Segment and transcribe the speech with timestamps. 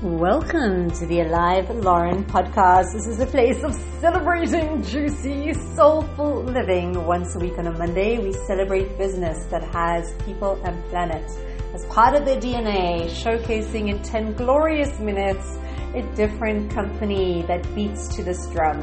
[0.00, 2.92] Welcome to the Alive Lauren podcast.
[2.92, 7.04] This is a place of celebrating juicy, soulful living.
[7.04, 11.28] Once a week on a Monday, we celebrate business that has people and planet
[11.74, 15.58] as part of their DNA, showcasing in 10 glorious minutes
[15.96, 18.78] a different company that beats to this drum.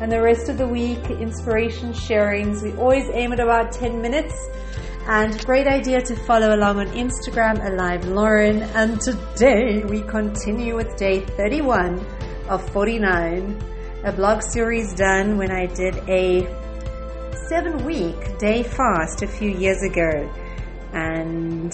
[0.00, 2.64] And the rest of the week, inspiration sharings.
[2.64, 4.34] We always aim at about 10 minutes
[5.08, 8.62] and great idea to follow along on Instagram, Alive Lauren.
[8.74, 12.04] And today we continue with day 31
[12.50, 13.58] of 49,
[14.04, 16.46] a blog series done when I did a
[17.48, 20.30] seven week day fast a few years ago.
[20.92, 21.72] And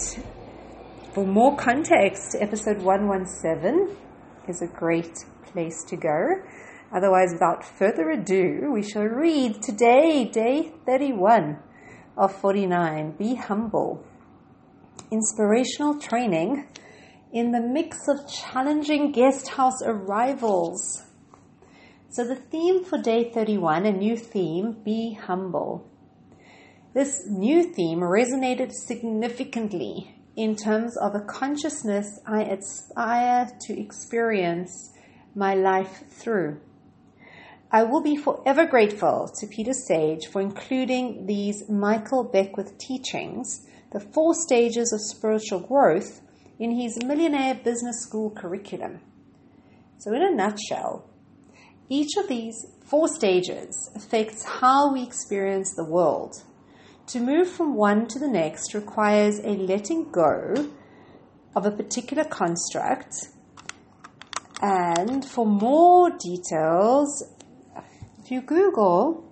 [1.13, 3.97] for more context, episode 117
[4.47, 6.25] is a great place to go.
[6.93, 11.59] Otherwise, without further ado, we shall read today, day 31
[12.17, 14.03] of 49 Be humble.
[15.11, 16.67] Inspirational training
[17.31, 21.03] in the mix of challenging guest house arrivals.
[22.09, 25.89] So, the theme for day 31, a new theme, Be humble.
[26.93, 34.93] This new theme resonated significantly in terms of a consciousness I aspire to experience
[35.35, 36.61] my life through.
[37.71, 43.99] I will be forever grateful to Peter Sage for including these Michael Beckwith teachings, the
[43.99, 46.21] four stages of spiritual growth,
[46.59, 49.01] in his Millionaire Business School curriculum.
[49.97, 51.09] So, in a nutshell,
[51.89, 56.43] each of these four stages affects how we experience the world.
[57.07, 60.71] To move from one to the next requires a letting go
[61.55, 63.13] of a particular construct.
[64.61, 67.23] And for more details,
[68.25, 69.31] if you Google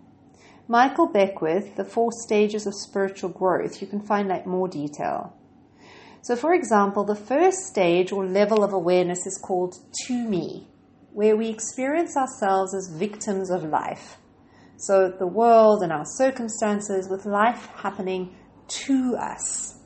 [0.67, 5.36] Michael Beckwith, the four stages of spiritual growth, you can find like more detail.
[6.22, 9.73] So, for example, the first stage or level of awareness is called
[10.05, 10.67] to me,
[11.11, 14.19] where we experience ourselves as victims of life.
[14.77, 18.36] So, the world and our circumstances, with life happening
[18.86, 19.80] to us.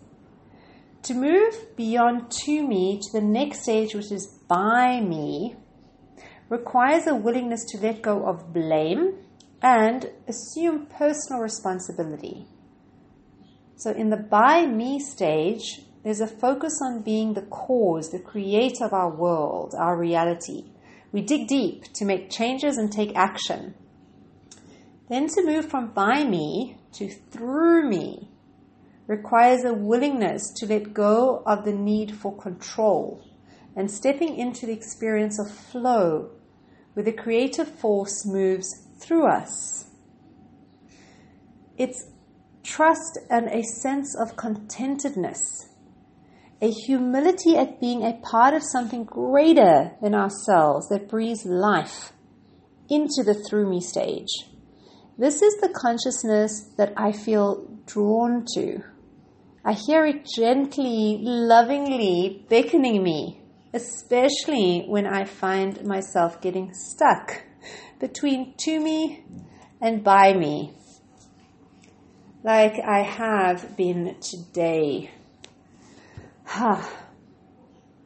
[1.03, 5.55] To move beyond to me to the next stage, which is by me,
[6.49, 9.15] requires a willingness to let go of blame
[9.61, 12.45] and assume personal responsibility.
[13.75, 18.85] So, in the by me stage, there's a focus on being the cause, the creator
[18.85, 20.65] of our world, our reality.
[21.11, 23.75] We dig deep to make changes and take action.
[25.09, 28.29] Then to move from by me to through me
[29.07, 33.23] requires a willingness to let go of the need for control
[33.75, 36.31] and stepping into the experience of flow
[36.97, 39.85] where the creative force moves through us.
[41.77, 42.09] It's
[42.63, 45.67] trust and a sense of contentedness,
[46.59, 52.13] a humility at being a part of something greater than ourselves that breathes life
[52.89, 54.31] into the through me stage.
[55.19, 58.81] This is the consciousness that I feel drawn to.
[59.63, 63.36] I hear it gently, lovingly beckoning me
[63.73, 67.43] especially when I find myself getting stuck
[67.99, 69.23] between to me
[69.81, 70.73] and by me,
[72.43, 75.11] like I have been today.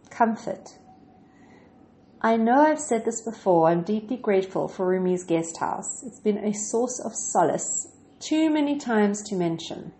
[0.09, 0.77] Comfort.
[2.21, 6.03] I know I've said this before, I'm deeply grateful for Rumi's guest house.
[6.03, 7.87] It's been a source of solace,
[8.19, 9.93] too many times to mention.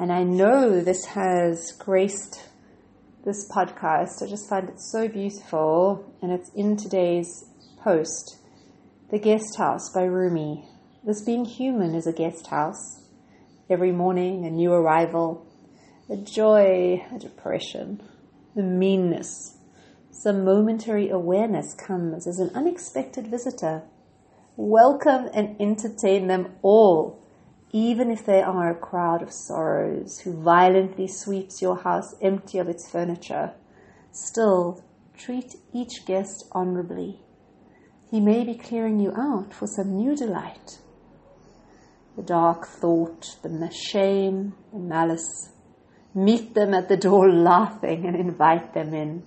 [0.00, 2.48] And I know this has graced
[3.24, 4.20] this podcast.
[4.20, 7.44] I just find it so beautiful, and it's in today's
[7.82, 8.38] post
[9.10, 10.68] The Guest House by Rumi.
[11.04, 13.06] This being human is a guest house.
[13.70, 15.46] Every morning, a new arrival,
[16.10, 18.02] a joy, a depression,
[18.56, 19.56] a meanness.
[20.10, 23.84] Some momentary awareness comes as an unexpected visitor.
[24.56, 27.21] Welcome and entertain them all
[27.72, 32.68] even if they are a crowd of sorrows who violently sweeps your house empty of
[32.68, 33.54] its furniture,
[34.12, 34.84] still
[35.16, 37.20] treat each guest honorably.
[38.10, 40.80] He may be clearing you out for some new delight.
[42.14, 45.52] The dark thought, the shame, the malice.
[46.14, 49.22] Meet them at the door laughing and invite them in.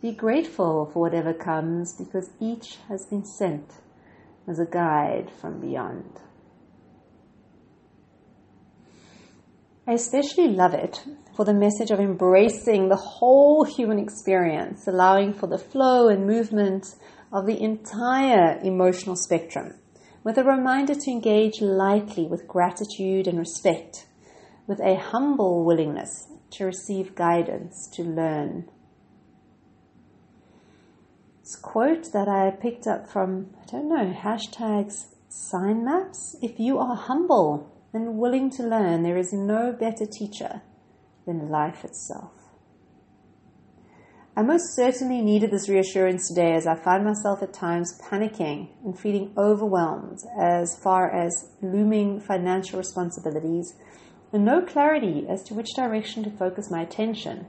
[0.00, 3.72] Be grateful for whatever comes because each has been sent
[4.46, 6.20] as a guide from beyond.
[9.84, 15.48] I especially love it for the message of embracing the whole human experience, allowing for
[15.48, 16.94] the flow and movement
[17.32, 19.74] of the entire emotional spectrum,
[20.22, 24.06] with a reminder to engage lightly with gratitude and respect,
[24.68, 28.68] with a humble willingness to receive guidance to learn.
[31.40, 36.36] This quote that I picked up from, I don't know, hashtags sign maps.
[36.40, 40.62] If you are humble and willing to learn, there is no better teacher
[41.26, 42.32] than life itself.
[44.34, 48.98] I most certainly needed this reassurance today as I find myself at times panicking and
[48.98, 53.74] feeling overwhelmed as far as looming financial responsibilities
[54.32, 57.46] and no clarity as to which direction to focus my attention.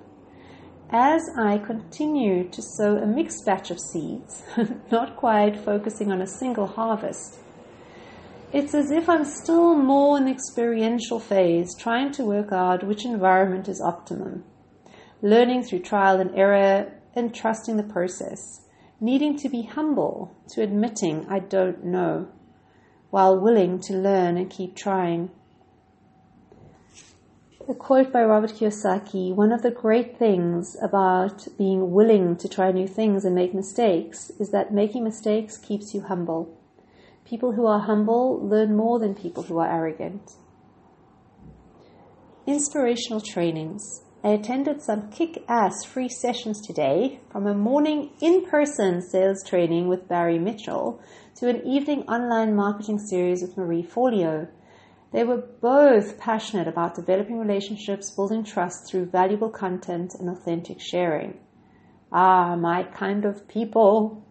[0.89, 4.43] As I continue to sow a mixed batch of seeds,
[4.91, 7.39] not quite focusing on a single harvest,
[8.53, 13.03] it's as if I'm still more in the experiential phase, trying to work out which
[13.05, 14.43] environment is optimum
[15.23, 18.67] learning through trial and error and trusting the process,
[18.99, 22.27] needing to be humble to admitting I don't know,
[23.09, 25.31] while willing to learn and keep trying.
[27.69, 32.73] A quote by Robert Kiyosaki One of the great things about being willing to try
[32.73, 36.59] new things and make mistakes is that making mistakes keeps you humble.
[37.33, 40.33] People who are humble learn more than people who are arrogant.
[42.45, 44.03] Inspirational trainings.
[44.23, 49.87] I attended some kick ass free sessions today from a morning in person sales training
[49.87, 51.01] with Barry Mitchell
[51.37, 54.47] to an evening online marketing series with Marie Forleo.
[55.11, 61.39] They were both passionate about developing relationships, building trust through valuable content and authentic sharing.
[62.11, 64.23] Ah, my kind of people.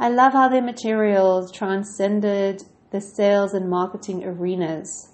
[0.00, 5.10] I love how their materials transcended the sales and marketing arenas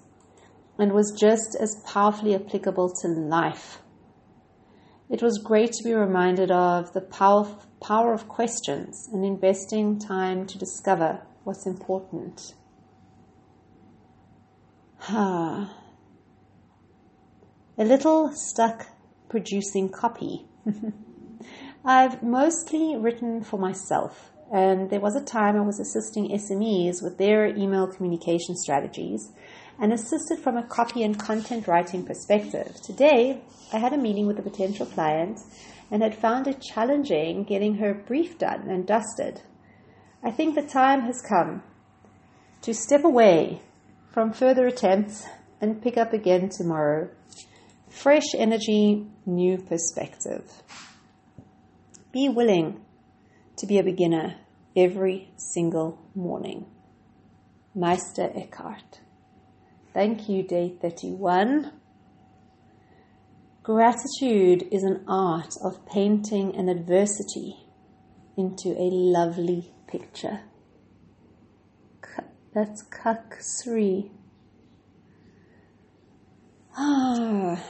[0.77, 3.81] and was just as powerfully applicable to life.
[5.09, 7.47] It was great to be reminded of the power,
[7.81, 12.53] power of questions and investing time to discover what's important.
[15.07, 15.73] Ah.
[17.77, 18.87] a little stuck
[19.29, 20.45] producing copy.
[21.85, 27.17] I've mostly written for myself, and there was a time I was assisting SMEs with
[27.17, 29.31] their email communication strategies
[29.79, 32.75] and assisted from a copy and content writing perspective.
[32.83, 33.41] Today,
[33.73, 35.39] I had a meeting with a potential client
[35.91, 39.41] and had found it challenging getting her brief done and dusted.
[40.23, 41.63] I think the time has come
[42.61, 43.61] to step away
[44.11, 45.25] from further attempts
[45.59, 47.09] and pick up again tomorrow.
[47.89, 50.63] Fresh energy, new perspective.
[52.11, 52.84] Be willing
[53.57, 54.35] to be a beginner
[54.75, 56.65] every single morning.
[57.73, 58.99] Meister Eckhart.
[59.93, 61.71] Thank you, day 31.
[63.63, 67.55] Gratitude is an art of painting an adversity
[68.37, 70.41] into a lovely picture.
[72.55, 74.09] That's Kak Sri.
[76.77, 77.61] Ah,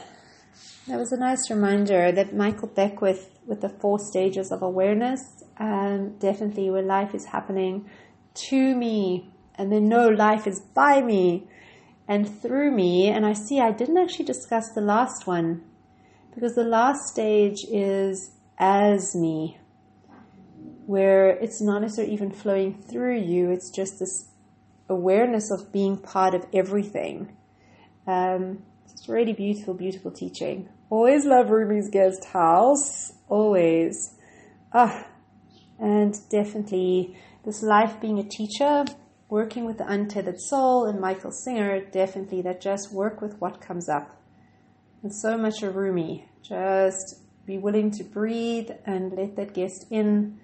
[0.86, 6.18] that was a nice reminder that Michael Beckwith, with the four stages of awareness, and
[6.20, 7.88] definitely where life is happening
[8.34, 11.48] to me, and then no, life is by me
[12.06, 13.08] and through me.
[13.08, 15.62] And I see I didn't actually discuss the last one
[16.34, 19.58] because the last stage is as me,
[20.86, 24.28] where it's not necessarily even flowing through you, it's just this
[24.88, 27.36] awareness of being part of everything.
[28.06, 28.62] Um,
[28.96, 30.70] it's really beautiful, beautiful teaching.
[30.88, 33.12] Always love Rumi's guest house.
[33.28, 34.14] Always.
[34.72, 35.06] Ah,
[35.78, 38.86] and definitely this life being a teacher
[39.28, 43.86] working with the untethered soul and Michael Singer, definitely that just work with what comes
[43.86, 44.18] up.
[45.02, 46.26] And so much a Rumi.
[46.42, 50.40] Just be willing to breathe and let that guest in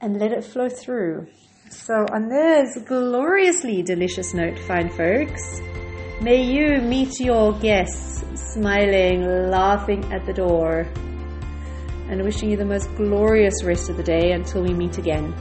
[0.00, 1.28] and let it flow through.
[1.70, 5.60] So on this gloriously delicious note, fine folks,
[6.24, 10.88] may you meet your guests smiling, laughing at the door,
[12.08, 15.34] and wishing you the most glorious rest of the day until we meet again.